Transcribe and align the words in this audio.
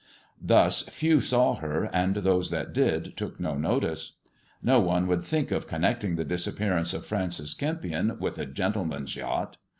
Thus 0.41 0.81
few 0.81 1.19
saw 1.21 1.53
her, 1.57 1.83
and 1.93 2.15
those 2.15 2.49
that 2.49 2.73
did 2.73 3.15
took 3.15 3.39
no 3.39 3.53
notice. 3.55 4.13
liTo 4.65 4.83
one 4.83 5.05
would 5.05 5.21
think 5.21 5.51
of 5.51 5.67
connecting 5.67 6.15
the 6.15 6.25
disappearance 6.25 6.95
of 6.95 7.05
Francis 7.05 7.53
Kempion 7.53 8.19
with 8.19 8.39
a 8.39 8.47
gentleman's 8.47 9.15
yacht. 9.15 9.57